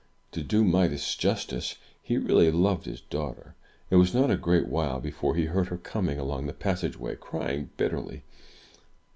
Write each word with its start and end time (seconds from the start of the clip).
To 0.31 0.41
do 0.41 0.63
Midas 0.63 1.13
justice, 1.13 1.75
he 2.01 2.17
really 2.17 2.49
loved 2.49 2.85
his 2.87 3.01
daughter. 3.01 3.53
It 3.91 3.97
was 3.97 4.15
not 4.15 4.31
a 4.31 4.35
great 4.35 4.67
while 4.67 4.99
before 4.99 5.35
he 5.35 5.45
heard 5.45 5.67
her 5.67 5.77
coming 5.77 6.17
along 6.17 6.47
the 6.47 6.53
passageway 6.53 7.15
crying 7.17 7.69
bitterly. 7.77 8.23